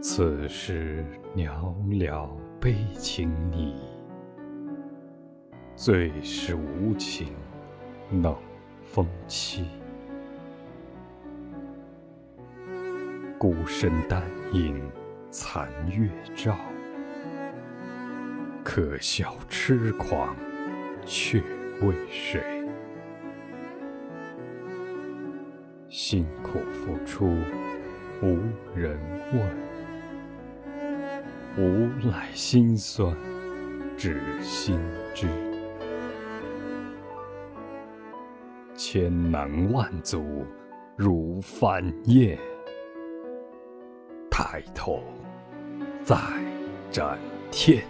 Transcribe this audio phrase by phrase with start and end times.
[0.00, 1.04] 此时
[1.34, 2.30] 袅袅
[2.60, 3.74] 悲情你，
[5.74, 7.34] 最是无情
[8.22, 8.36] 冷
[8.84, 9.64] 风凄。
[13.36, 14.22] 孤身单
[14.52, 14.80] 影
[15.30, 16.56] 残月照，
[18.62, 20.36] 可笑痴狂
[21.04, 21.42] 却
[21.82, 22.40] 为谁？
[25.88, 27.26] 辛苦付出
[28.22, 28.38] 无
[28.76, 28.96] 人
[29.32, 29.67] 问。
[31.58, 33.12] 无奈心酸，
[33.96, 34.78] 只心
[35.12, 35.26] 知。
[38.76, 40.46] 千难万阻
[40.94, 42.38] 如翻页，
[44.30, 45.02] 抬头
[46.04, 46.16] 再
[46.92, 47.18] 展
[47.50, 47.82] 天。